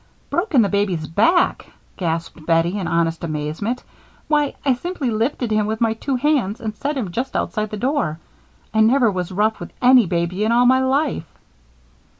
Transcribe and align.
"Broken 0.31 0.63
the 0.63 0.67
baby's 0.67 1.05
back!" 1.05 1.67
gasped 1.95 2.47
Bettie, 2.47 2.79
in 2.79 2.87
honest 2.87 3.23
amazement. 3.23 3.83
"Why, 4.27 4.55
I 4.65 4.73
simply 4.73 5.11
lifted 5.11 5.51
him 5.51 5.67
with 5.67 5.79
my 5.79 5.93
two 5.93 6.15
hands 6.15 6.59
and 6.59 6.75
set 6.75 6.97
him 6.97 7.11
just 7.11 7.35
outside 7.35 7.69
the 7.69 7.77
door. 7.77 8.17
I 8.73 8.79
never 8.81 9.11
was 9.11 9.31
rough 9.31 9.59
with 9.59 9.71
any 9.79 10.07
baby 10.07 10.43
in 10.43 10.51
all 10.51 10.65
my 10.65 10.79
life!" 10.79 11.29